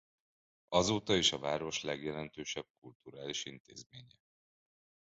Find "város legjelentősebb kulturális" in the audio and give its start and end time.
1.39-3.45